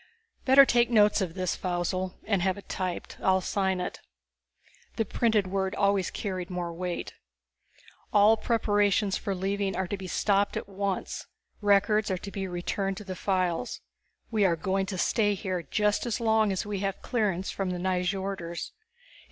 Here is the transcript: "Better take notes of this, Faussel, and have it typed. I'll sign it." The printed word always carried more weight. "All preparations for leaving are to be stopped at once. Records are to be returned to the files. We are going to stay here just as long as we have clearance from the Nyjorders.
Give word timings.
"Better 0.45 0.65
take 0.65 0.89
notes 0.89 1.21
of 1.21 1.35
this, 1.35 1.55
Faussel, 1.55 2.15
and 2.23 2.41
have 2.41 2.57
it 2.57 2.67
typed. 2.67 3.19
I'll 3.21 3.39
sign 3.39 3.79
it." 3.79 3.99
The 4.95 5.05
printed 5.05 5.45
word 5.45 5.75
always 5.75 6.09
carried 6.09 6.49
more 6.49 6.73
weight. 6.73 7.13
"All 8.11 8.35
preparations 8.35 9.15
for 9.15 9.35
leaving 9.35 9.75
are 9.75 9.85
to 9.87 9.97
be 9.97 10.07
stopped 10.07 10.57
at 10.57 10.67
once. 10.67 11.27
Records 11.61 12.09
are 12.09 12.17
to 12.17 12.31
be 12.31 12.47
returned 12.47 12.97
to 12.97 13.03
the 13.03 13.15
files. 13.15 13.81
We 14.31 14.43
are 14.43 14.55
going 14.55 14.87
to 14.87 14.97
stay 14.97 15.35
here 15.35 15.61
just 15.61 16.07
as 16.07 16.19
long 16.19 16.51
as 16.51 16.65
we 16.65 16.79
have 16.79 17.03
clearance 17.03 17.51
from 17.51 17.69
the 17.69 17.77
Nyjorders. 17.77 18.71